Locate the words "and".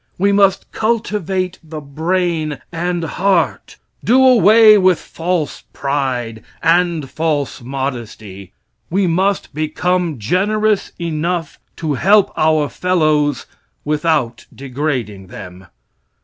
2.71-3.03, 6.63-7.07